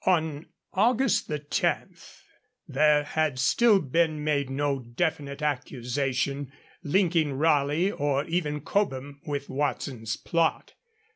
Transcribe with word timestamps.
On 0.07 0.47
August 0.73 1.29
10 1.51 1.95
there 2.67 3.03
had 3.03 3.37
still 3.37 3.79
been 3.79 4.23
made 4.23 4.49
no 4.49 4.79
definite 4.79 5.43
accusation 5.43 6.51
linking 6.81 7.33
Raleigh 7.33 7.91
or 7.91 8.25
even 8.25 8.61
Cobham 8.61 9.21
with 9.27 9.47
Watson's 9.47 10.17
plot. 10.17 10.73